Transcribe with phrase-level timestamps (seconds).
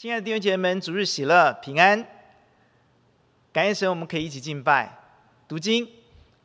[0.00, 2.06] 亲爱的弟兄姐妹们，主日喜乐，平安！
[3.52, 4.96] 感谢神，我们可以一起敬拜、
[5.48, 5.88] 读经。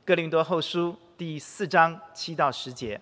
[0.03, 2.99] 哥林多后书第四章七到十节，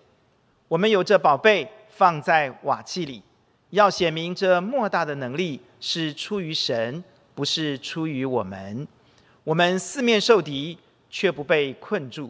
[0.68, 3.22] 我们有这宝贝放在瓦器里，
[3.70, 7.02] 要显明这莫大的能力是出于神，
[7.34, 8.86] 不是出于我们。
[9.44, 10.78] 我们四面受敌，
[11.08, 12.28] 却不被困住；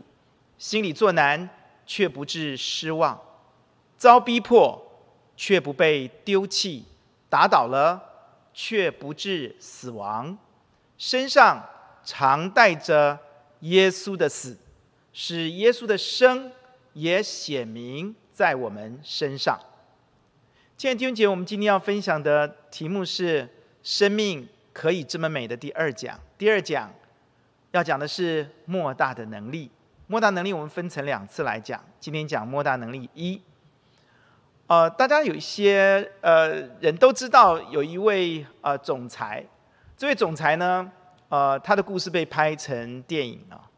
[0.59, 1.51] 心里作难，
[1.85, 3.19] 却不致失望；
[3.99, 4.81] 遭逼迫，
[5.37, 6.85] 却不被丢弃；
[7.29, 8.11] 打倒了。
[8.55, 10.37] 却不致死亡，
[10.99, 11.65] 身上
[12.05, 13.19] 常带着
[13.61, 14.57] 耶稣的死，
[15.13, 16.51] 使耶稣的生
[16.93, 19.59] 也显明在我们身上。
[20.77, 23.49] 亲爱的弟兄姐，我们今天要分享的题目是
[23.83, 26.19] “生命可以这么美”的第二讲。
[26.37, 26.93] 第二讲
[27.71, 29.71] 要讲的是莫大的能力。
[30.09, 33.41] 莫大能力我们分成两次来讲，今天讲莫大能力一。
[34.73, 36.49] 呃，大家有一些呃
[36.81, 39.45] 人都知道有一位呃总裁，
[39.99, 40.91] 这位总裁呢，
[41.29, 43.69] 呃，他的故事被拍成电影啊。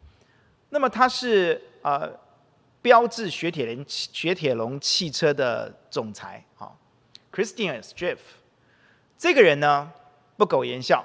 [0.69, 2.09] 那么他是呃
[2.81, 6.71] 标致雪铁龙雪铁龙汽车的总裁啊
[7.33, 8.19] ，Christian Streiff。
[9.19, 9.91] 这个人呢
[10.37, 11.05] 不苟言笑，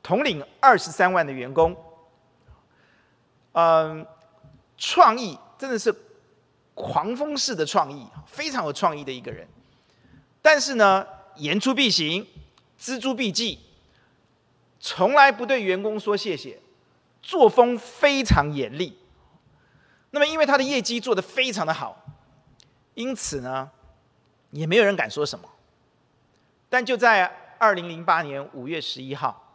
[0.00, 1.76] 统领二十三万的员工，
[3.50, 4.06] 嗯、
[4.78, 5.92] 创意真的是。
[6.76, 9.48] 狂风式的创意，非常有创意的一个人。
[10.42, 12.26] 但是呢，言出必行，
[12.78, 13.58] 錙铢必记，
[14.78, 16.60] 从来不对员工说谢谢，
[17.22, 18.98] 作风非常严厉。
[20.10, 22.04] 那么，因为他的业绩做得非常的好，
[22.92, 23.70] 因此呢，
[24.50, 25.48] 也没有人敢说什么。
[26.68, 27.24] 但就在
[27.58, 29.54] 二零零八年五月十一号，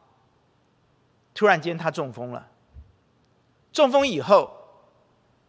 [1.35, 2.47] 突然间他中风了。
[3.71, 4.51] 中风以后，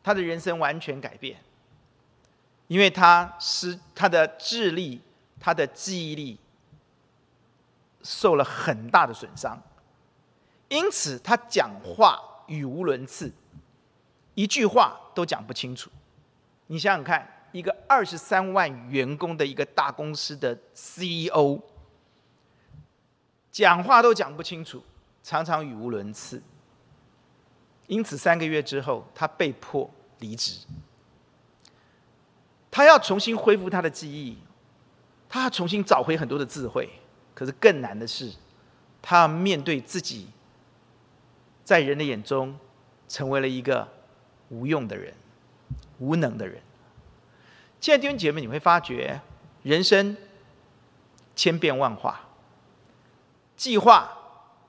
[0.02, 1.38] 他的人生完全改变。
[2.72, 4.98] 因为他失他的智力，
[5.38, 6.38] 他的记忆力
[8.02, 9.62] 受了很大的损伤，
[10.70, 13.30] 因此他讲话语无伦次，
[14.34, 15.90] 一句话都讲不清楚。
[16.68, 21.60] 你想想看，一个二十三万员工的一个大公司的 CEO，
[23.50, 24.82] 讲话都讲不清楚，
[25.22, 26.42] 常常语无伦次。
[27.86, 29.90] 因此三个月之后，他被迫
[30.20, 30.64] 离职。
[32.72, 34.38] 他要重新恢复他的记忆，
[35.28, 36.88] 他要重新找回很多的智慧。
[37.34, 38.32] 可是更难的是，
[39.02, 40.28] 他要面对自己，
[41.62, 42.58] 在人的眼中，
[43.08, 43.86] 成为了一个
[44.48, 45.12] 无用的人、
[45.98, 46.62] 无能的人。
[47.78, 49.20] 亲爱的弟兄姐妹，你会发觉
[49.62, 50.16] 人生
[51.36, 52.20] 千变万化，
[53.56, 54.10] 计划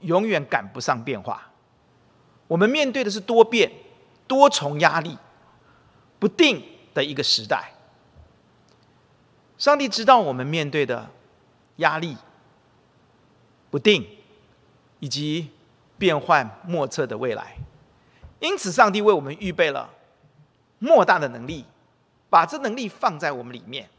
[0.01, 1.51] 永远赶不上变化。
[2.47, 3.71] 我们面对的是多变、
[4.27, 5.17] 多重压力、
[6.19, 6.61] 不定
[6.93, 7.72] 的一个时代。
[9.57, 11.09] 上帝知道我们面对的
[11.77, 12.17] 压力、
[13.69, 14.05] 不定
[14.99, 15.49] 以及
[15.97, 17.55] 变幻莫测的未来，
[18.39, 19.89] 因此上帝为我们预备了
[20.79, 21.63] 莫大的能力，
[22.29, 23.89] 把这能力放在我们里面，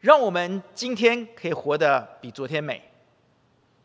[0.00, 2.82] 让我们今天可以活得比昨天美，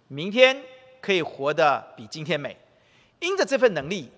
[0.08, 0.64] 明天
[1.00, 2.58] 可以活得比今天美。
[3.20, 4.10] 因着这份能力，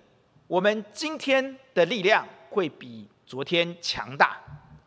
[0.46, 4.38] 我们今天的力量会比昨天强大，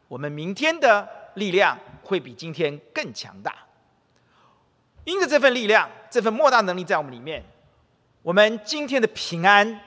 [0.08, 1.21] 我们明天的。
[1.36, 3.56] 力量会比今天更强大。
[5.04, 7.44] 因着这份力量，这份莫大能力在我们里面，
[8.22, 9.82] 我们今天的平安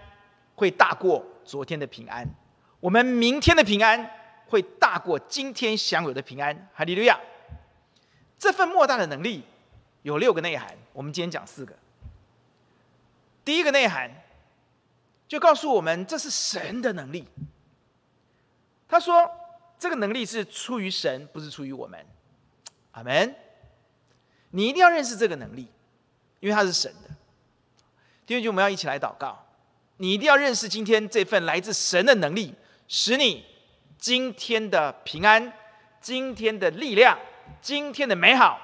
[0.56, 2.28] 会大过昨天的平安，
[2.80, 4.10] 我们明天的平安
[4.48, 6.68] 会大过今天享有的平安。
[6.74, 7.18] 哈利路亚！
[8.38, 9.44] 这份莫大的能力
[10.02, 11.72] 有六个内涵，我们今天讲四个。
[13.44, 14.10] 第一个内涵
[15.28, 17.28] 就告诉我们，这是神的能力。
[18.88, 19.30] 他说。
[19.84, 22.02] 这个能力是出于神，不是出于我们。
[22.92, 23.34] 阿门。
[24.52, 25.68] 你一定要认识这个能力，
[26.40, 27.10] 因为它是神的。
[28.24, 29.44] 弟兄姐，我们要一起来祷告。
[29.98, 32.54] 你一定要认识今天这份来自神的能力，
[32.88, 33.44] 使你
[33.98, 35.52] 今天的平安、
[36.00, 37.18] 今天的力量、
[37.60, 38.58] 今天的美好，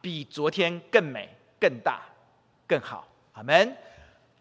[0.00, 2.00] 比昨天更美、更大、
[2.68, 3.08] 更好。
[3.32, 3.76] 阿门。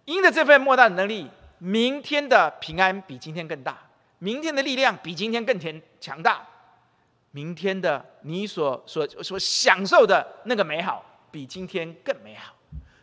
[0.05, 1.27] 因着这份莫大的能力，
[1.57, 3.88] 明天的平安比今天更大。
[4.19, 6.47] 明天的力量比今天更强强大，
[7.31, 12.53] 明天的你所所所享受的那个美好，比今天更美好。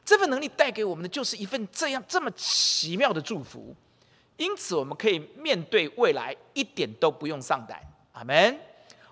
[0.04, 3.74] 这份能力带给我们的就是一份这样这么奇妙的祝福，
[4.36, 7.80] 因此我们可以面对未来一点都不用上胆。
[8.12, 8.58] 阿门。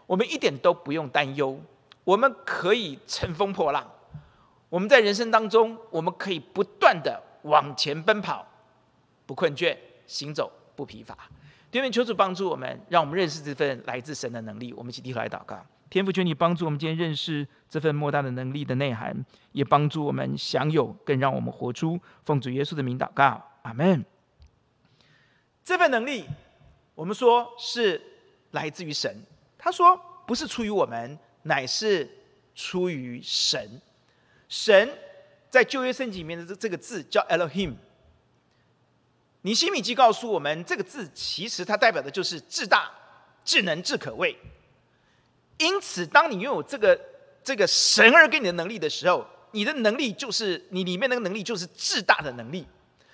[0.06, 1.58] 我们一点都不用担忧，
[2.04, 3.90] 我们可以乘风破浪。
[4.68, 8.46] 我们在人生当中，我们可以不断的往前奔跑，
[9.24, 9.74] 不困倦，
[10.06, 11.16] 行走不疲乏。
[11.80, 14.72] 愿求主帮助我们，让我们认识这份来自神的能力。
[14.74, 15.64] 我们一起低头来祷告。
[15.90, 22.00] 天父，求你帮助我们今天认识这份莫大的能力的内涵，也帮助我们享有，更让我们活出。
[22.24, 24.04] 奉主耶稣的名祷告，阿门。
[25.64, 26.24] 这份能力，
[26.94, 28.00] 我们说是
[28.50, 29.24] 来自于神。
[29.56, 32.08] 他说不是出于我们，乃是
[32.54, 33.80] 出于神。
[34.48, 34.90] 神
[35.48, 37.74] 在旧约圣经里面的这这个字叫 Elohim。
[39.46, 42.90] 尼希米记告诉我们，这个字其实它代表的就是至大、
[43.44, 44.34] 至能、至可畏。
[45.58, 46.98] 因此，当你拥有这个
[47.42, 52.66] 这个神而给你的能力的时候，你的能力就是你里面那个能力就是至大的能力，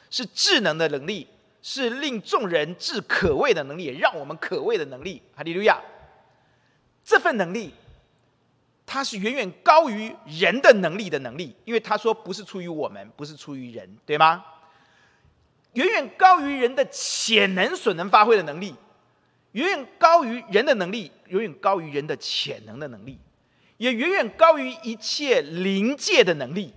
[0.08, 1.26] 是智能的能力，
[1.62, 5.20] 是令众人至可畏的能力，也让我们可畏的能力。
[5.34, 5.80] 哈利路亚！
[7.04, 7.74] 这份能力，
[8.86, 14.44] 它是远远高于人的能力的能力，因为他说不是出于我们，不是出于人，对吗？
[15.74, 18.74] 远远高于人的潜能所能发挥的能力。
[19.52, 23.18] 远远高于人的能力，远远高于人的潜能的能力，
[23.78, 26.72] 也远远高于一切灵界的能力，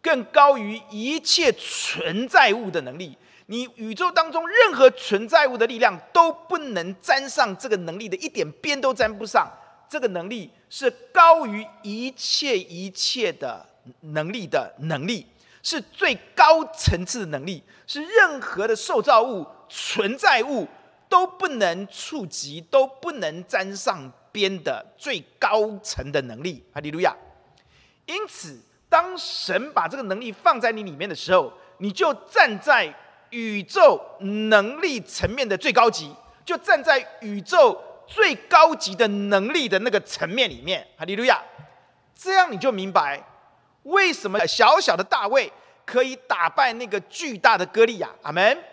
[0.00, 3.18] 更高于一切存在物的能力。
[3.46, 9.50] 你宇宙当中任何存在物的力量都不能沾上这个能力的一点边都沾不上。
[9.88, 13.66] 这个能力是高于一切一切的
[14.00, 15.26] 能力的能力，
[15.68, 20.66] 是最高层次的能力，是任何的受造物存在物。
[21.10, 27.16] 都不能触及，都不能沾上边的最高层的能力，哈利路亚。
[28.04, 28.60] 因此，
[28.90, 32.94] 当神把这个能力放在你里面的时候，你就站在
[33.30, 41.42] 宇宙能力层面的最高级，就站在宇宙最高级的能力的那个层面里面，哈利路亚。
[42.14, 43.24] 这样你就明白
[43.88, 45.52] 为什么小小的大卫
[45.84, 48.64] 可以打败那个巨大的歌利亚，阿门。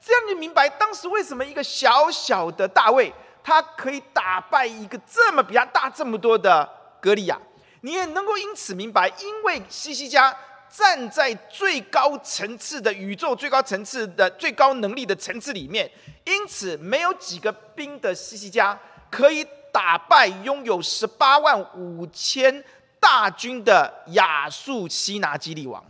[0.00, 3.12] 这样你明白当时为什么一个小小的大卫，
[3.42, 6.68] 他可以打败一个这么比他大这么多的
[7.00, 7.40] 歌利亚？
[7.80, 10.34] 你也能够因此明白，因为西西家
[10.68, 15.90] 站在最高层次的宇宙最高层次的最高能力的层次里面，
[16.24, 18.78] 因此没有几个兵的西西家
[19.10, 22.62] 可以打败拥有十八万五千
[23.04, 25.84] 大军的亚述西拿基立王。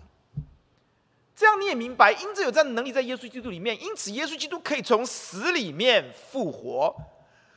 [1.36, 6.92] 这样你也明白，因着有这样的能力在耶稣基督里面，因此耶稣基督可以从死里面复活，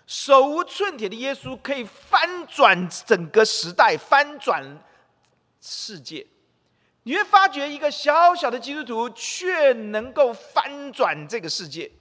[0.05, 4.63] 手无寸铁的耶稣可以翻转整个时代，翻转
[5.59, 6.27] 世界。
[7.03, 11.91] 你会发觉一个小小的基督徒却能够翻转这个世界，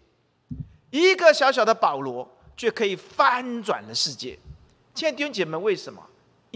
[0.90, 4.38] 一个小小的保罗却可以翻转了世界。
[4.94, 6.02] 亲爱的弟兄姐妹，为什么？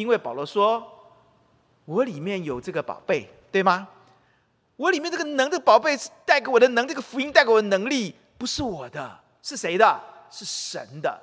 [0.00, 1.12] 因为保罗说
[1.85, 3.87] ：“我里面有这个宝贝，对吗？”
[4.76, 5.94] 我里面这个能的宝贝
[6.25, 10.00] 带给我的能，这个福音带给我的能力不是我的，是谁的？
[10.31, 11.20] 是神的。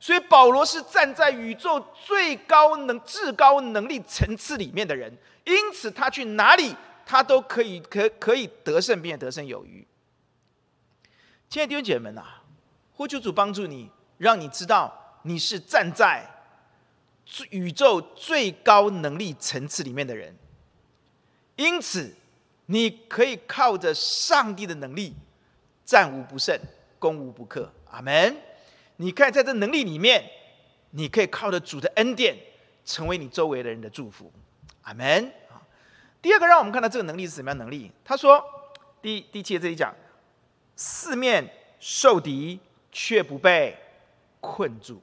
[0.00, 6.74] 所以保罗是站在宇宙最高能、至高能力层次里面的人，因此他去哪里，
[7.06, 9.86] 他都可以可可以得胜，并且得胜有余。
[11.48, 12.42] 亲爱的弟兄姐妹们啊，
[12.92, 13.88] 呼求主帮助你，
[14.18, 14.92] 让你知道
[15.22, 16.28] 你是站在
[17.50, 20.36] 宇宙最高能力层次里面的人，
[21.56, 22.14] 因此。
[22.68, 25.14] 你可以靠着上帝的能力，
[25.84, 26.58] 战无不胜，
[26.98, 27.72] 攻无不克。
[27.92, 28.36] 阿门。
[28.96, 30.28] 你看，在这能力里面，
[30.90, 32.36] 你可以靠着主的恩典，
[32.84, 34.32] 成为你周围的人的祝福。
[34.82, 35.32] 阿门。
[36.20, 37.92] 第二个，让我们看到这个能力是什么样能力？
[38.04, 38.44] 他说，
[39.00, 39.94] 第第七节这里讲，
[40.74, 42.58] 四面受敌
[42.90, 43.78] 却不被
[44.40, 45.00] 困住。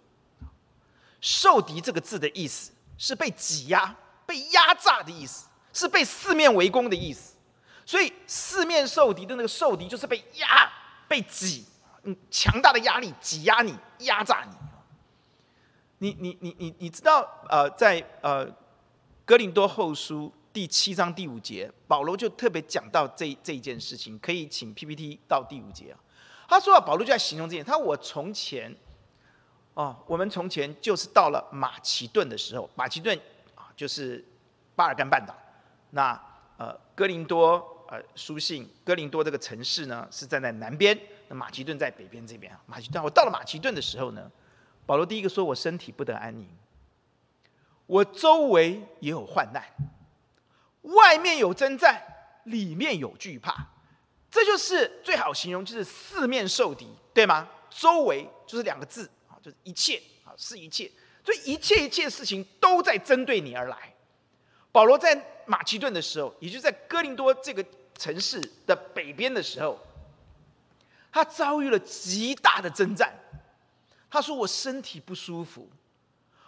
[1.23, 7.37] 受敌这个字的意思是被挤压、被压榨的意思，是被四面围攻的意思。
[7.85, 10.69] 所以四面受敌的那个受敌，就是被压、
[11.07, 11.63] 被挤，
[12.03, 14.55] 嗯，强大的压力挤压你、压榨你。
[15.99, 17.25] 你、你、你、你，你知道？
[17.47, 18.45] 呃，在呃
[19.23, 24.19] 哥林多后书第七章第五节，保罗就特别讲到这这一件事情。
[24.19, 25.95] 可以请 PPT 到第五节啊。
[26.49, 27.63] 他说啊，保罗就在形容这件。
[27.63, 28.75] 他说我从前，
[29.73, 33.17] 哦，我们从前就是到了马其顿的时候，马其顿
[33.55, 34.23] 啊，就是
[34.75, 35.35] 巴尔干半岛。
[35.91, 36.19] 那
[36.57, 37.69] 呃，哥林多。
[37.89, 42.59] 呃，书信哥林多这个城市呢，是站在南边，那马其顿在北边这边啊。
[42.65, 44.31] 马其顿，我到了马其顿的时候呢，
[44.87, 46.47] 保罗第一个说，我身体不得安宁，
[47.85, 49.63] 我周围也有患难，
[50.81, 52.01] 外面有征战，
[52.45, 53.67] 里面有惧怕，
[54.31, 57.47] 这就是最好形容，就是四面受敌，对吗？
[57.69, 59.07] 周围就是两个字，
[59.43, 60.89] 就是一切啊，是一切，
[61.23, 63.93] 所以一切一切事情都在针对你而来。
[64.71, 67.63] 保罗在马其顿的时候，也就在哥林多这个。
[67.95, 69.79] 城市的北边的时候，
[71.11, 73.13] 他遭遇了极大的征战。
[74.09, 75.69] 他说：“我身体不舒服，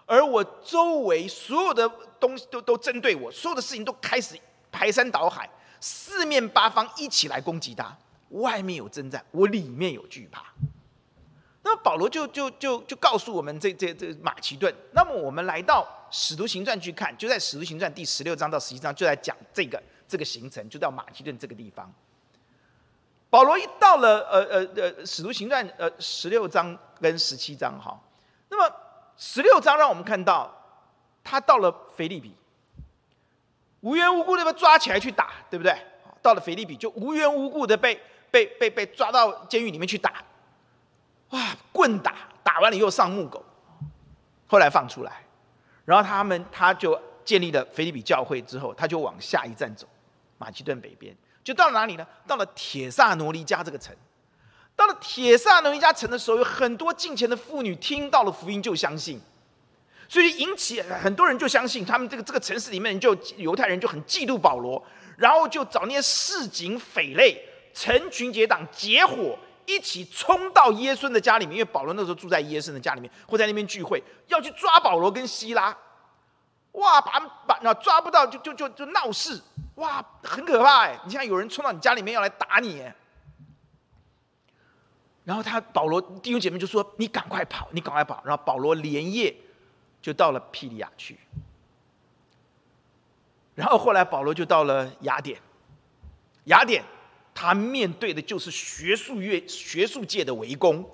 [0.08, 1.88] 而我周围所有的
[2.20, 4.36] 东西都都针对我，所有的事情都开始
[4.72, 5.48] 排山倒海，
[5.80, 7.96] 四面八方一起来攻击他。
[8.30, 10.52] 外面有征战，我里面有惧怕。
[11.66, 14.72] 那么保罗就就就就告诉我们这这这马其顿。
[14.92, 21.92] 那么我们来到使徒行传去看，就在使徒行传第十六章到十七章就在讲这个这个行程，就到马其顿这个地方。
[23.32, 28.00] 保罗一到了呃呃呃使徒行传呃十六章跟十七章哈，
[28.50, 28.76] 那么
[29.18, 30.56] 十六章让我们看到
[31.24, 32.36] 他到了腓立比，
[33.82, 35.76] 无缘无故的被抓起来去打，对不对？
[36.22, 38.00] 到了腓立比就无缘无故的被。
[38.32, 40.22] 被被被抓到监狱里面去打，
[41.36, 43.44] 哇，棍打，打完了又上木狗，
[44.48, 45.22] 后来放出来，
[45.84, 49.86] 然后他们他就建立了腓立比教会之后，他就往下一站走，
[50.38, 51.14] 马其顿北边，
[51.44, 52.08] 就到了哪里呢？
[52.26, 53.94] 到了铁萨罗尼加这个城。
[54.78, 59.20] 到了铁萨罗尼加城的时候，有很多近前的妇女听到了福音就相信，
[60.08, 64.82] 所以引起很多人就相信，他们这个这个城市里面就犹太人就很嫉妒保罗，
[65.18, 67.50] 然后就找那些市井匪类。
[67.78, 75.76] 成群结党，结伙一起冲到耶稣的家里面，因为保罗那时候住在耶稣的家里面，会在那边聚会，要去抓保罗跟希拉。
[76.74, 79.42] 哇，把把那抓不到就就就就闹事，
[79.76, 81.00] 哇，很可怕哎！
[81.06, 82.84] 你像有人冲到你家里面要来打你，
[85.24, 89.34] 然后他保罗弟兄姐妹就说：“你赶快跑，你赶快跑。”然后保罗连夜
[90.02, 91.18] 就到了庇利亚去，
[93.56, 95.40] 然后后来保罗就到了雅典，
[96.44, 96.84] 雅典。
[97.36, 100.90] 他面对的就是学术业、学术界的围攻，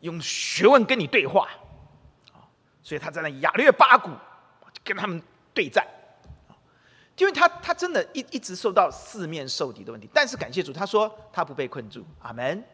[0.00, 1.48] 用学问跟你对话，
[2.80, 4.10] 所以他在那雅略巴谷
[4.84, 5.20] 跟他们
[5.52, 5.84] 对战，
[7.16, 12.64] 因为他他真的一一直受到四面受敌的问题，但是感谢主，他说他不被困住，阿门。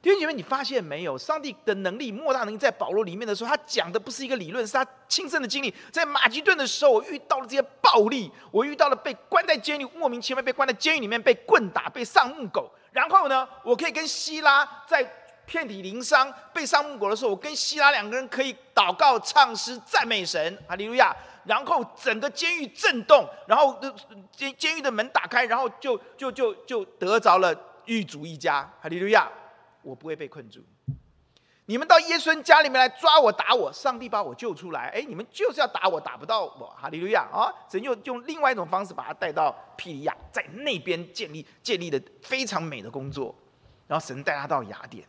[0.00, 1.18] 弟兄姐妹，你发现没有？
[1.18, 5.74] 上帝的能力莫大能力在保罗里面的时候，他讲的不是一个理论，是他亲身的经历。
[5.90, 12.70] 在马其顿的时候，我遇到了这些暴力，我遇到了被关在监狱，莫名其妙被关在监狱里面，被棍打，被上木狗。
[12.90, 15.02] 然后呢，我可以跟希拉在
[15.46, 21.14] 遍体鳞伤被上木狗的时候，我跟希拉两个人可以祷告、唱诗、赞美神，哈利路亚。
[21.44, 23.74] 然后整个监狱震动，然后
[24.30, 27.54] 监监狱的门打开，然后就就就就得着了
[27.86, 29.26] 狱卒一家，哈利路亚。
[29.80, 30.62] 我不会被困住。
[31.70, 34.88] 你们到耶稣家里面来抓我打我，上帝把我救出来。
[34.88, 36.74] 哎，你们就是要打我，打不到我。
[36.80, 37.52] 哈利路亚啊！
[37.70, 43.34] 神又用另外一种方式把他带到庇哩亚，在那边建立建立的非常美的工作。
[43.86, 45.06] 然后神带他到雅典，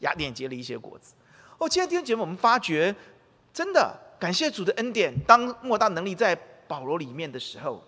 [0.00, 1.14] 雅典结了一些果子。
[1.56, 2.94] 哦，今天弟兄姐妹，我们发觉
[3.50, 5.18] 真的感谢主的恩典。
[5.26, 6.36] 当莫大能力在
[6.68, 7.82] 保罗里面的时候，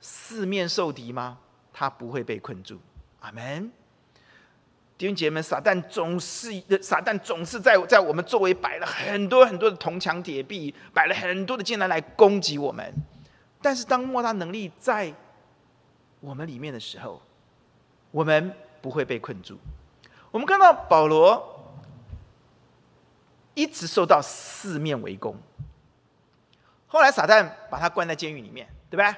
[0.00, 1.38] 四面受敌吗？
[1.72, 2.78] 他不会被困住。
[3.18, 3.68] 阿门。
[4.98, 6.50] 弟兄姐妹，撒旦总是
[6.80, 12.94] 撒旦总是在在我们周围摆了很多很多的铜墙铁壁，摆了很多的艰难来攻击我们。
[13.60, 15.12] 但是当莫大能力在
[16.20, 17.20] 我们里面的时候，
[18.10, 19.58] 我们不会被困住。
[20.30, 21.74] 我们看到保罗
[23.52, 25.36] 一直受到四面围攻，
[26.86, 29.14] 后来撒旦把他关在监狱里面，对吧？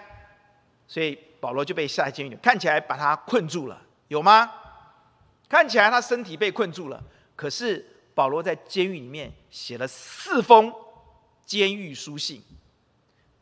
[0.88, 4.52] 所以保罗就被下在监狱里，看起来把他困住了，有吗？
[5.49, 7.02] 看起来他身体被困住了，
[7.35, 10.73] 可是保罗在监狱里面写了四封
[11.47, 12.43] 监狱书信，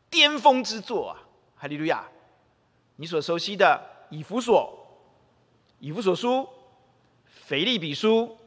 [0.09, 1.19] 巅峰之作啊！
[1.57, 2.05] 哈利路亚！
[2.95, 4.87] 你所熟悉的以弗所、
[5.79, 6.47] 以弗所书、
[7.45, 8.37] 腓利比书、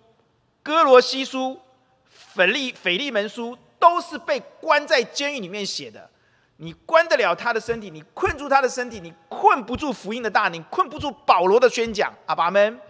[0.62, 1.60] 哥罗西书、
[2.08, 6.08] 腓利腓利门书，都是被关在监狱里面写的。
[6.56, 12.12] 你关得了他的身体，你困住他的身体，你困不住福音的大你，困不住保罗的宣讲。
[12.26, 12.80] 阿爸们。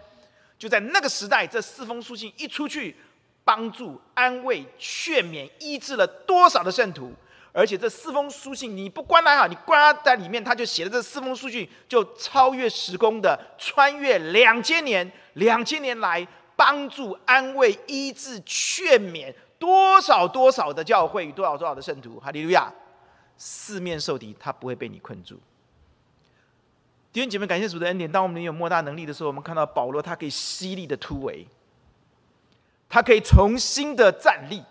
[0.61, 2.95] 就在那个时代，这四封书信一出去，
[3.43, 7.11] 帮助、安慰、劝勉、医治了多少的圣徒？
[7.51, 22.19] 而且这四封书信，你不关他好，你关他在里面，他就写了这四封书信，就超越时空的，穿越两千年，两千年来帮助、安慰、医治、劝勉多少多少的教会与多少多少的圣徒。
[22.19, 22.71] 哈利路亚！
[23.35, 25.41] 四面受敌，他不会被你困住。
[27.13, 28.09] 弟兄姐妹，感谢主的恩典。
[28.09, 31.45] 当我们有莫大能力的时候，我们看到保罗，他可以犀利的突围，
[32.87, 34.63] 他可以重新的站立，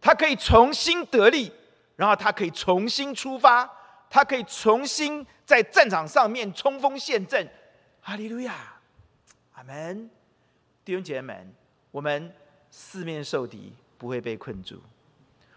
[0.00, 1.52] 他可以重新得力，
[1.94, 3.70] 然后他可以重新出发，
[4.10, 7.48] 他可以重新在战场上面冲锋陷阵。
[8.00, 8.54] 哈利路亚，
[9.54, 10.10] 阿门。
[10.84, 11.54] 弟兄姐妹们，
[11.92, 12.34] 我们
[12.72, 14.82] 四面受敌，不会被困住。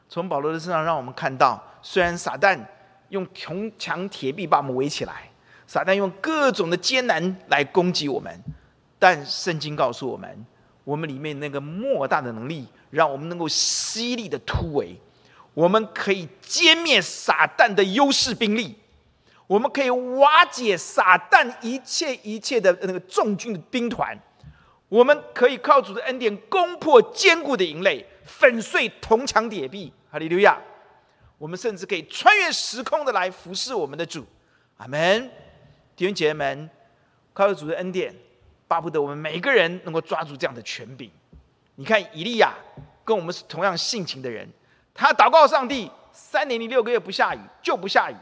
[0.08, 2.64] 从保罗的身上，让我们看到，虽然撒旦
[3.10, 5.32] 用铜墙铁壁把我们围起来。
[5.68, 8.44] 撒旦用各种的艰难来攻击我们，
[9.00, 10.46] 但圣经告诉我们，
[10.84, 14.96] 我们里面那个莫大的能力，让我们能够犀利的突围，
[15.54, 18.78] 我们可以歼灭撒旦的优势兵力，
[19.48, 24.18] 我们可以瓦解撒旦一切一切的那个重军的兵团，
[24.88, 29.92] 我们可以靠主的恩典攻破坚固的营垒，粉碎铜墙铁壁。
[30.12, 30.58] 哈利路亚！
[31.38, 34.26] 我们甚至可以穿越时空的来服侍我们的主。
[34.78, 35.30] 阿门。
[35.96, 36.70] 弟兄姐妹们，
[37.34, 38.14] 靠着主的恩典。
[38.68, 41.12] 巴不得我们每一个人能够抓住这样的权柄。
[41.76, 42.56] 你看以利亚
[43.04, 44.50] 跟我们是同样性情的人，
[44.92, 48.16] 他祷告上帝三年零六个月不下雨就不下雨，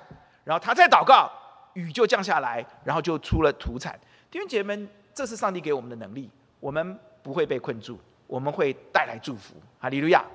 [0.43, 1.31] 然后他再祷告
[1.73, 3.97] 雨就降下来，然后就出了土产。
[4.29, 9.55] 弟兄姐妹们，这是上帝给我们的能力，我们不会被困住，我们会带来祝福。
[9.79, 10.25] 哈利路亚。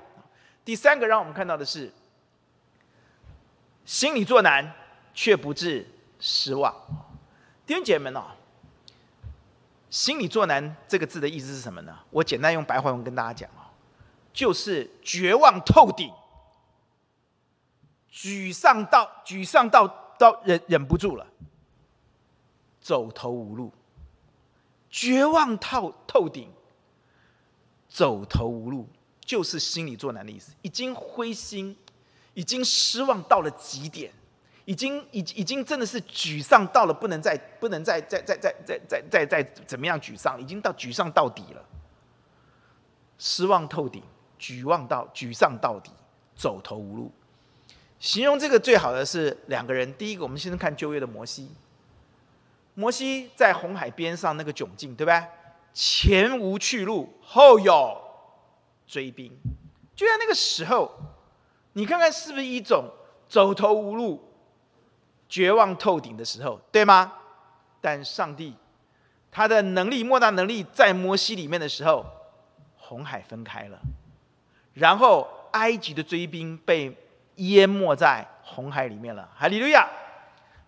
[0.65, 1.91] 第三个让我们看到的是，
[3.85, 4.73] 心里作难
[5.13, 5.87] 却不致
[6.19, 6.73] 失望。
[7.69, 8.25] 弟兄姐妹们哦。
[9.91, 11.99] 心理作难这个字的意思是什么呢？
[12.09, 13.69] 我简单用白话文跟大家讲哦，
[14.33, 16.11] 就是绝望透顶，
[18.11, 21.27] 沮丧到沮丧到到忍忍不住了，
[22.81, 23.71] 走投无路，
[24.89, 26.51] 绝望透透顶，
[27.87, 28.89] 走投无路，
[29.21, 31.77] 就是心理作难的意思，已经灰心，
[32.33, 34.11] 已经失望到了极点。
[34.69, 41.65] 已经已已经真的是沮丧到了不能再不能再再再再再再再再怎么样沮丧，已经到沮丧到底了，
[43.17, 44.03] 失望透顶，
[44.37, 45.89] 绝望到沮丧到底，
[46.35, 47.11] 走投无路。
[47.97, 51.49] 形容这个最好的是两个人，第一个我们先看旧约的摩西，
[52.75, 55.27] 摩西在红海边上那个窘境，对吧？
[55.73, 57.99] 前无去路，后有
[58.85, 59.35] 追兵，
[59.95, 60.91] 就在那个时候，
[61.73, 62.85] 你看看是不是一种
[63.27, 64.28] 走投无路？
[65.29, 67.13] 绝望透顶的时候，对吗？
[67.79, 68.53] 但上帝
[69.31, 72.05] 他的能力莫大能力在摩西里面的时候，
[72.77, 73.79] 红海分开了，
[74.73, 76.93] 然后埃及的追兵被
[77.35, 79.29] 淹没在红海里面了。
[79.37, 79.87] 哈利路亚！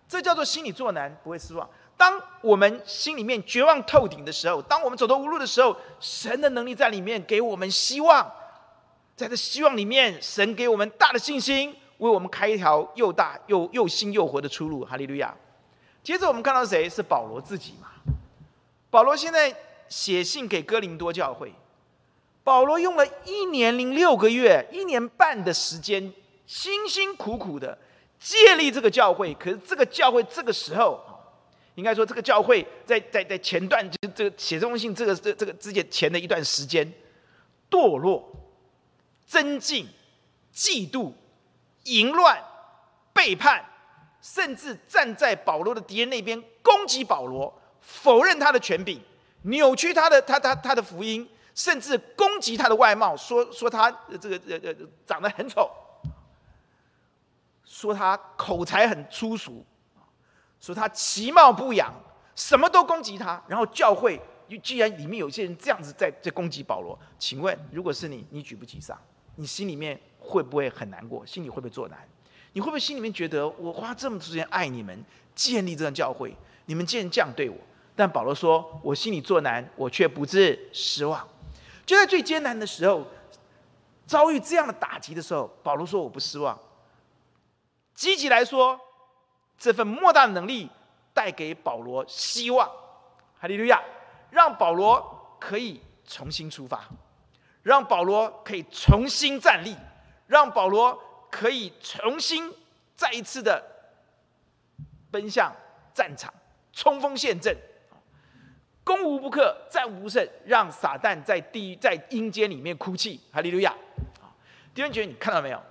[0.08, 1.68] 这叫做心里作难，不会失望。
[1.96, 8.30] 当我们心里面绝望透顶的时候，当我们走投无路的时候，神的能力在里面给我们希望，
[9.16, 11.76] 在这希望里面，神给我们大的信心。
[12.02, 15.32] 为我们开一条又大又又新又活的出路，哈利路亚！
[16.02, 16.90] 接着我们看到谁？
[16.90, 17.86] 是保罗自己嘛？
[18.90, 19.54] 保罗现在
[19.88, 21.52] 写信给哥林多教会，
[22.42, 26.12] 保罗用了一年零六个月、一年半的时间，
[26.44, 27.78] 辛辛苦苦的
[28.18, 29.32] 建立这个教会。
[29.34, 31.00] 可是这个教会这个时候，
[31.76, 36.92] 应该说这个教会在在在前段，就这个写这封信这个这这个之前前的一段时间，
[37.70, 38.28] 堕落、
[39.24, 39.86] 增进、
[40.52, 41.12] 嫉妒。
[41.84, 42.42] 淫乱、
[43.12, 43.64] 背叛，
[44.20, 49.00] 甚至站在保罗的敌人那边攻击保罗，否认他的权柄，
[49.42, 53.90] 扭曲他的他他他的福音，甚至攻击他的外貌，说说他
[54.20, 54.74] 这个呃呃
[55.06, 55.70] 长得很丑，
[57.64, 59.64] 说他口才很粗俗，
[60.60, 61.92] 说他其貌不扬，
[62.36, 63.42] 什么都攻击他。
[63.48, 64.20] 然后教会，
[64.62, 68.96] 既然里面有些人这样子在在攻击保罗，请问如果是你，你举不起上，
[69.36, 70.00] 你心里面？
[70.24, 71.26] 会不会很难过？
[71.26, 71.98] 心里会不会作难？
[72.52, 76.32] 你会不会心里面觉得我花这么多时间爱你们，建立这个教会，
[76.66, 77.56] 你们竟然这样对我？
[77.96, 81.28] 但保罗说：“我心里作难，我却不致失望。”
[81.84, 83.04] 就在最艰难的时候，
[84.06, 86.56] 遭遇这样的打击的时候，保罗说：“我不失望。”
[87.94, 88.80] 积极来说，
[89.58, 90.70] 这份莫大的能力
[91.12, 92.70] 带给保罗希望。
[93.40, 93.82] 哈利路亚！
[94.30, 96.88] 让保罗可以重新出发，
[97.62, 99.76] 让保罗可以重新站立。
[100.28, 100.98] 让保罗
[101.30, 102.50] 可以重新
[102.96, 103.62] 再一次的
[105.10, 105.54] 奔向
[105.92, 106.32] 战场，
[106.72, 107.54] 冲锋陷阵，
[108.82, 113.20] 攻无不克，战无不胜，让撒旦在地狱在阴间里面哭泣。
[113.30, 113.74] 哈利路亚！
[114.72, 115.62] 弟兄姐妹，你看到没有？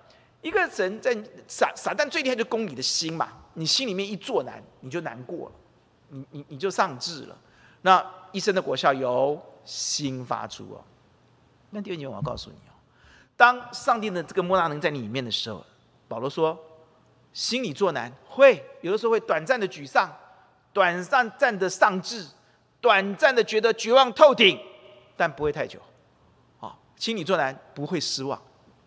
[0.43, 1.11] 一个神在
[1.47, 5.55] 撒撒旦最厉害就攻你的心嘛，你心里面一作难，你就难过了，
[6.09, 7.35] 你你你就丧志了。
[7.81, 10.83] 那一生的果效由心发出哦。
[11.71, 12.71] 那弟兄姐妹，我要告诉你哦。
[13.35, 15.65] 当上帝的这个莫大能在你里面的时候，
[16.07, 16.57] 保罗说
[17.33, 20.13] ：“心里作难，会有的时候会短暂的沮丧，
[20.73, 22.27] 短暂的丧志，
[22.79, 24.59] 短暂的觉得绝望透顶，
[25.15, 25.79] 但不会太久。
[26.59, 28.39] 啊，心里作难不会失望，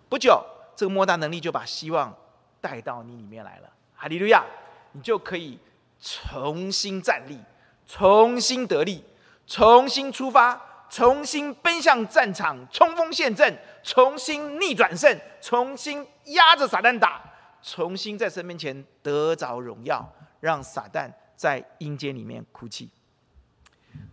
[0.08, 0.40] 不久
[0.76, 2.14] 这个莫大能力就把希望
[2.60, 3.68] 带到你里面来了。
[3.96, 4.44] 哈利路亚，
[4.92, 5.58] 你就可以
[6.00, 7.40] 重新站立，
[7.86, 9.02] 重新得力，
[9.46, 10.60] 重新出发。”
[10.94, 17.20] 重新奔向战场，冲锋陷阵，重新逆转胜，重新压着撒旦打，
[17.60, 22.88] 重新在神面前得着荣耀，让撒旦在阴间里面哭泣。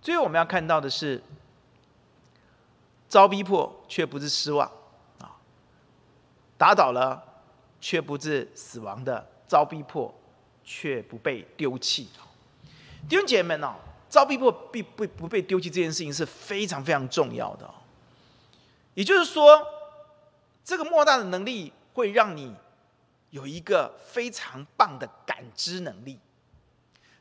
[0.02, 1.22] 最后我们要看到的是，
[3.08, 4.68] 遭逼迫却不是失望
[5.20, 5.38] 啊，
[6.58, 7.24] 打倒了
[7.80, 10.12] 却不是死亡的，遭逼迫
[10.64, 12.10] 却不被丢弃。
[13.08, 13.76] 弟兄姐妹们哦，
[14.12, 17.68] 遭逼迫必不不被丢弃这件事情是非常非常重要的。
[18.94, 19.66] 也就是说，
[20.66, 22.54] 这个莫大的能力会让你
[23.30, 26.20] 有一个非常棒的感知能力。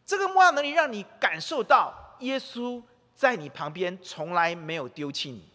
[0.05, 2.83] 这个莫大能力让你感受到耶稣
[3.14, 5.48] 在你旁边从来没有丢弃你。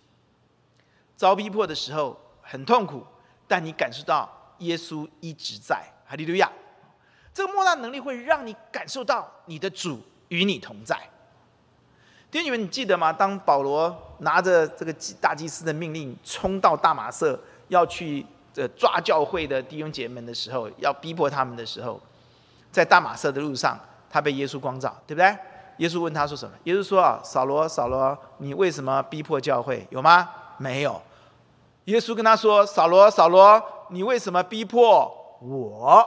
[1.17, 3.05] 遭逼迫的时候很痛苦，
[3.45, 5.83] 但你感受到耶稣一直在。
[6.07, 6.49] 哈利路亚！
[7.33, 10.97] 这个莫大能力会让你感受到你的主与你同在。
[12.35, 13.13] 弟兄们，你记得吗？
[13.13, 21.97] 当保罗拿着这个大祭司的命令冲到大马色，要去这抓教会的弟兄姐妹的时候，要逼迫他们的时候，
[22.73, 23.79] 在大马色的路上。
[24.09, 25.37] 他被耶稣光照，对不对？
[25.77, 26.53] 耶稣问他说什么？
[26.65, 29.87] 耶稣说：“啊，扫罗，扫罗，你为什么逼迫教会？
[29.89, 30.29] 有吗？
[30.57, 31.01] 没有。”
[31.85, 36.05] 耶稣跟他说：“扫罗，扫罗，你为什么逼迫我？”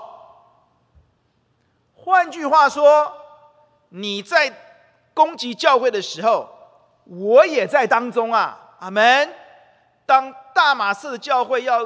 [1.96, 3.10] 换句话说，
[3.88, 4.67] 你在
[5.18, 6.48] 攻击教会的时候，
[7.02, 8.76] 我也在当中啊。
[8.78, 9.28] 阿门。
[10.06, 11.82] 当大马色的教会要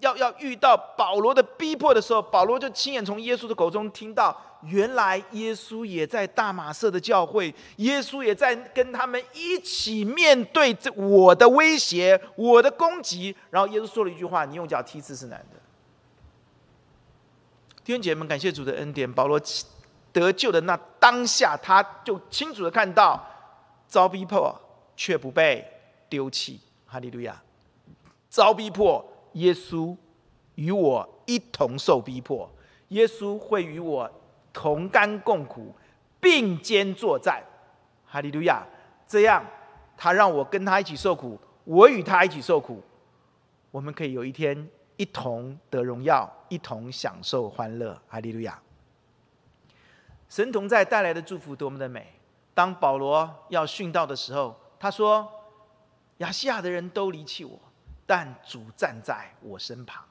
[0.00, 4.36] 要要遇到保罗的逼迫的时候，保罗就亲眼从耶稣的口中听到。
[4.64, 13.36] 原来耶稣也在大马色的教会，耶稣也在跟他们一起面对这我的威胁、我的攻击。
[13.50, 15.60] 然后耶稣说了一句话：“你用脚踢刺是难的。”
[17.84, 19.38] 弟兄姐妹们，感谢主的恩典，保罗
[20.18, 23.24] 得救的那当下，他就清楚的看到
[23.86, 24.54] 遭逼迫
[24.96, 25.64] 却不被
[26.08, 26.58] 丢弃。
[26.86, 27.40] 哈利路亚！
[28.28, 29.04] 遭逼迫，
[29.34, 29.96] 耶稣
[30.56, 32.50] 与我一同受逼迫，
[32.88, 34.10] 耶稣会与我。
[34.50, 35.72] 同甘共苦，
[36.18, 37.40] 并肩作战，
[38.04, 38.66] 哈利路亚！
[39.06, 39.44] 这样，
[39.96, 42.82] 他让我跟他一起受苦，我与他一起受苦，
[43.70, 48.60] 我们可以有一天一同得荣耀，一同享受欢乐，哈利路亚！
[50.28, 52.06] 神同在带来的祝福多么的美！
[52.54, 55.30] 当保罗要殉道的时候，他说
[56.18, 57.58] ：“亚细亚的人都离弃我，
[58.06, 60.04] 但主站在我身旁。”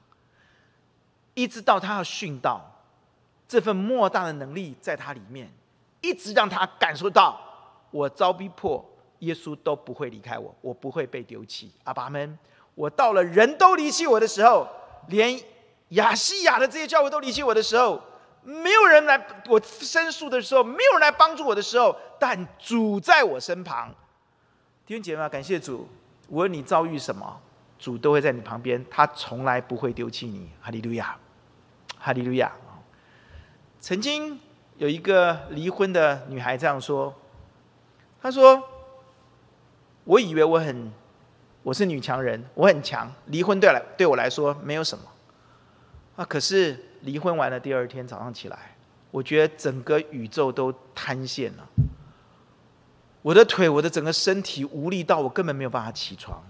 [1.34, 2.74] 一直到他要殉道。
[3.46, 5.50] 这份莫大的能力在他里面，
[6.02, 7.40] 一直让他感受到，
[7.90, 8.84] 我遭逼迫，
[9.20, 11.72] 耶稣都不会离开我，我不会被丢弃。
[11.84, 12.38] 阿爸们，
[12.74, 14.68] 我到了人都离弃我的时候，
[15.06, 15.40] 连
[15.90, 18.02] 亚细亚的这些教会都离弃我的时候，
[18.48, 23.94] 没有人来我申诉的时候，没有人来帮助我的时候，但主在我身旁。
[24.86, 25.86] 弟兄姐妹们，感谢主，
[26.28, 27.38] 无论你遭遇什么，
[27.78, 30.50] 主都会在你旁边，他从来不会丢弃你。
[30.62, 31.14] 哈利路亚，
[31.98, 32.50] 哈利路亚。
[33.80, 34.40] 曾经
[34.78, 37.14] 有一个离婚的女孩这样说
[38.22, 38.62] ：“她说，
[40.04, 40.90] 我以为我很，
[41.62, 45.04] 我是女强人，我很强，离婚对来对我来说没有什么。
[46.16, 48.76] 啊，可是离婚完了第二天早上起来，
[49.10, 51.68] 我觉得整个宇宙都瘫痪了，
[53.22, 56.42] 我的腿，我的整个身体无力到我根本没有办法起床。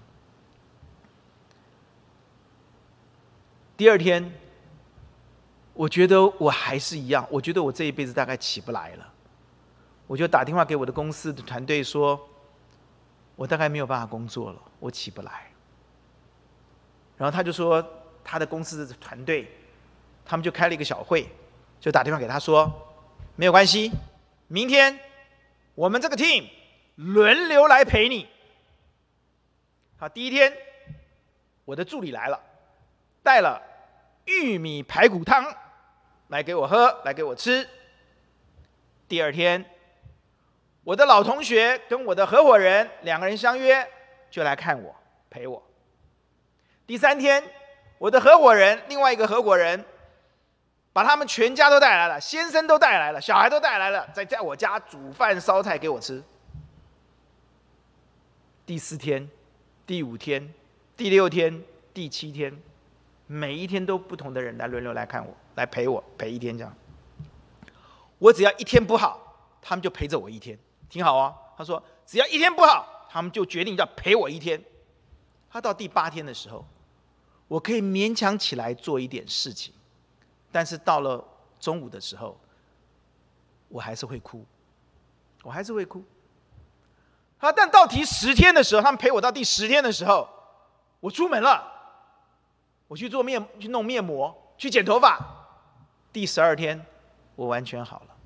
[3.77, 4.33] 第二天。”
[5.79, 9.13] 我觉得我还是一样，我觉得我这一辈子大概起不来了。
[10.09, 12.21] 我就打电话给我的公司的团队说，
[13.37, 15.53] 我大概没有办法工作了，我起不来。
[17.17, 17.81] 然后他就说，
[18.25, 19.49] 他的公司的团队，
[20.29, 21.27] 他们就开了一个小会，
[21.81, 22.71] 就打电话给他说，
[23.35, 23.91] 没有关系，
[24.47, 25.01] 明天
[25.75, 26.45] 我们这个 team
[26.97, 28.29] 轮流来陪你。
[29.97, 30.53] 好，第一天
[31.65, 32.39] 我的助理来了，
[33.23, 33.63] 带了
[34.27, 35.45] 玉米排骨汤。
[36.29, 37.67] 来给我喝，来给我吃。
[39.09, 39.65] 第二天，
[40.85, 43.89] 我的老同学跟我的合伙人两个人相约，
[44.31, 44.95] 就来看我，
[45.31, 45.63] 陪我。
[46.87, 47.43] 第三天，
[47.97, 49.83] 我的合伙人另外一个合伙人，
[50.93, 56.23] 把他们全家都带来了，先生都带来了，小孩都带来了，在在我家煮饭烧菜给我吃。
[58.67, 59.29] 第四天、
[59.87, 60.53] 第五天、
[60.97, 61.63] 第六天、
[61.95, 62.61] 第七天，
[63.27, 65.35] 每一天都不同的人来轮流来看我。
[65.55, 66.73] 来陪我陪一天这样，
[68.19, 69.21] 我只要一天不好，
[69.61, 70.57] 他们就陪着我一天，
[70.89, 71.35] 挺好哦。
[71.57, 74.63] 他说只要一天不好，他们就决定要陪我一天。
[75.51, 76.65] 他到第八天的时候，
[77.49, 79.75] 我可以勉强起来做一点事情，
[80.51, 81.23] 但是到了
[81.61, 82.39] 中午的时候，
[83.69, 84.45] 我还是会哭，
[85.43, 86.03] 我还是会哭。
[87.39, 90.29] 啊，但到第十天的时候，他们陪我到第十天的时候，
[91.01, 91.71] 我出门了，
[92.89, 95.19] 我去做面去弄面膜，去剪头发。
[96.13, 96.85] 第十二天，
[97.37, 98.17] 我完全好了。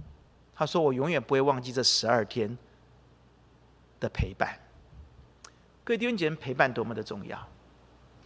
[0.55, 2.57] 他说：“我永远不会忘记这十二天
[3.99, 4.59] 的陪伴。”
[5.83, 7.37] 各位弟兄姐妹，陪伴多么的重要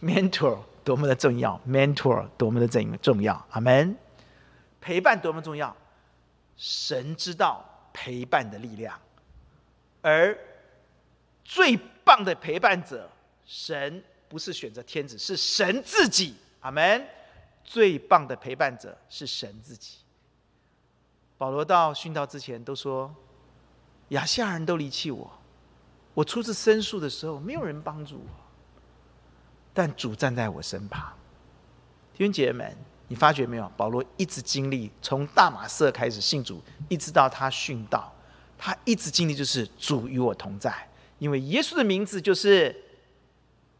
[0.01, 3.93] ，mentor 多么的重要，mentor 多么的重重要，阿门。
[4.79, 5.75] 陪伴多么重要，
[6.55, 8.97] 神知道陪伴的力量，
[10.01, 10.37] 而
[11.43, 13.09] 最棒的陪伴者，
[13.45, 17.05] 神不是选择天子，是神自己，阿门。
[17.65, 19.97] 最棒的陪伴者是神自己。
[21.37, 23.13] 保罗到殉道之前都说，
[24.09, 25.29] 亚细亚人都离弃我。
[26.13, 28.46] 我初次申诉的时候，没有人帮助我，
[29.77, 31.13] 但主站在我身旁。
[32.15, 32.77] 弟兄姐妹们，
[33.09, 33.71] 你发觉没有？
[33.77, 36.59] 保罗一直经历，从大马色开始信主，
[36.89, 38.11] 一直到他殉道，
[38.57, 42.75] 他一直经历就是主与我同在，因为耶稣的名字就是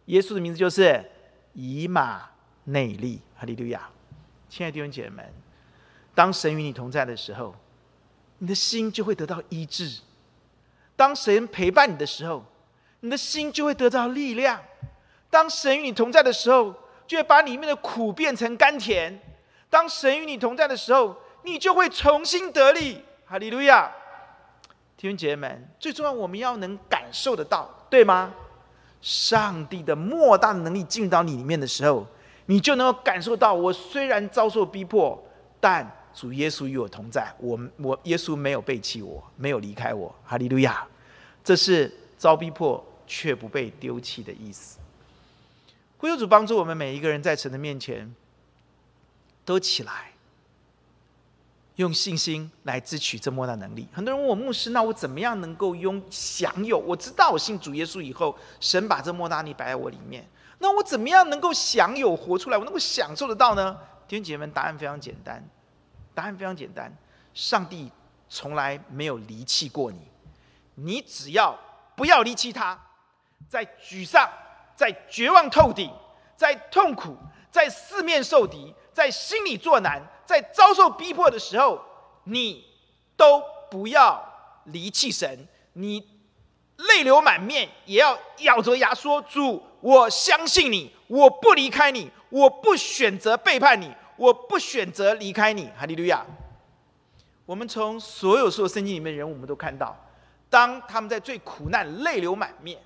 [0.05, 1.03] 耶稣的名字就是
[1.53, 2.29] 以马
[2.65, 3.89] 内利，哈利路亚！
[4.49, 5.33] 亲爱的弟兄姐妹们，
[6.13, 7.55] 当神与你同在的时候，
[8.37, 10.01] 你的心就会得到医治。
[10.95, 12.45] 当神陪伴你的时候，
[12.99, 14.59] 你的心就会得到力量；
[15.29, 16.73] 当神与你同在的时候，
[17.05, 19.13] 就会把里面的苦变成甘甜；
[19.69, 23.03] 当神与你同在的时候，你就会重新得力。
[23.25, 23.91] 哈利路亚！
[24.95, 28.33] 弟兄姐妹们，最重要我们要能感受得到，对吗？
[29.01, 32.05] 上帝的莫大的能力进到你里面的时候，
[32.47, 35.21] 你就能够感受到：我虽然遭受逼迫，
[35.59, 40.87] 但主耶稣与我同在，我我耶稣没有背弃我，没有离开我，哈利路亚！
[41.43, 44.79] 这是遭逼迫却不被丢弃的意思。
[45.97, 48.13] 呼求主帮助我们每一个人在神的面前
[49.43, 50.11] 都起来，
[51.75, 53.87] 用信心来支取这莫大能力。
[53.93, 56.77] 很多人问我牧师，那我怎么样能够拥享有？
[56.77, 60.27] 我知道我信主耶稣以后，神把这莫大力摆在我里面，
[60.59, 62.57] 那我怎么样能够享有活出来？
[62.57, 63.77] 我能够享受得到呢？
[64.07, 65.43] 弟兄姐妹们，答案非常简单。
[66.13, 66.91] 答案非常简单，
[67.35, 67.91] 上帝
[68.27, 69.99] 从来没有离弃过你，
[70.73, 71.55] 你只要
[71.95, 72.79] 不要离弃他，
[73.47, 74.27] 在沮丧、
[74.77, 75.91] 在绝望透顶、
[76.37, 77.17] 在痛苦、
[77.51, 81.81] 在四面受敌、在心里作难、在遭受逼迫的时候，
[82.23, 82.63] 你
[83.17, 84.23] 都不要
[84.65, 86.07] 离弃神，你
[86.77, 96.25] 泪流满面也要咬着牙说：“主，我相信你，我不离开你，我不选择背叛你。”我不选择离开你，哈利路亚。
[97.45, 99.95] 我们从所有所有圣经里面的人，我们都看到，
[100.49, 102.79] 当他们在最苦难、泪流满面，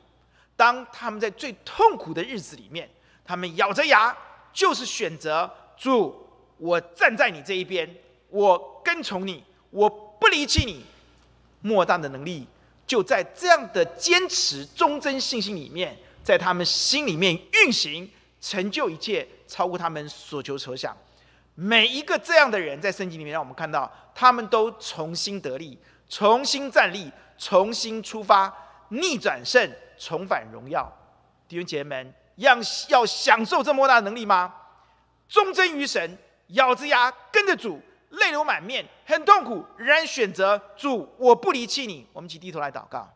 [0.62, 2.88] 当他们在最痛苦的日子里面，
[3.26, 4.15] 他们咬着牙，
[4.54, 6.24] 就是选择主，
[6.60, 7.89] 我站在你这一边，
[8.30, 10.86] 我跟从你，我不离弃你。
[11.62, 12.47] 莫大的能力
[12.86, 18.08] 就在这样的坚持、忠贞、信心里面，在他们心里面运行，
[18.39, 20.95] 成就一切，超过他们所求所想。
[21.56, 25.76] 每一个这样的人，在圣经里面，让我们看到他们都重新得力，
[26.08, 28.54] 重新站立，重新出发，
[28.89, 29.67] 逆转胜，
[30.01, 30.91] 重返荣耀。
[31.47, 32.57] 弟兄姐妹们，要
[32.89, 34.51] 要享受这么大的能力吗？
[35.29, 42.07] 忠贞于神，咬着牙跟着主，泪流满面，很痛苦，仍然选择主，我不离弃你。
[42.13, 43.13] 我们一起低头来祷告。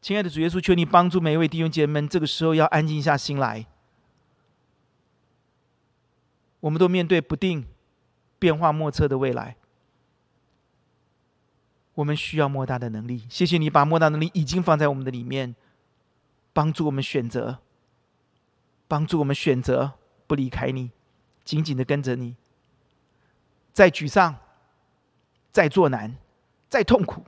[0.00, 3.66] 亲爱的主耶稣，求你帮助每一位弟兄姐妹们，这个时候要安静下心来。
[6.58, 7.66] 我们都面对不定、
[8.38, 9.56] 变化莫测的未来，
[11.94, 13.24] 我们需要莫大的能力。
[13.28, 15.54] 谢谢你把莫大能力已经放在我们的里面，
[16.52, 17.58] 帮助我们选择，
[18.88, 19.92] 帮助我们选择
[20.26, 20.90] 不离开你，
[21.44, 22.36] 紧紧的跟着你。
[23.72, 24.36] 再沮丧，
[25.52, 26.16] 再作难，
[26.68, 27.24] 再痛苦，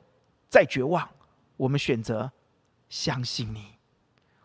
[0.49, 1.09] 再绝望，
[1.57, 2.33] 我们选择
[2.89, 3.77] 相信你。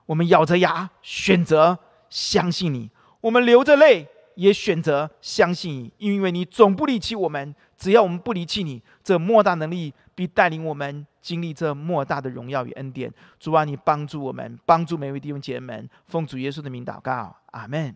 [0.08, 4.10] 我们咬着牙选择相信你，我们流着泪。
[4.38, 7.56] 也选择相信你，因为你总不离弃我们。
[7.76, 13.14] 只要我们不离弃你，这莫大能力必带领我们经历这莫大的荣耀与恩典。
[13.40, 17.96] 主啊，你帮助我们，帮助每位弟兄姐妹们，奉主耶稣的名祷告，阿门。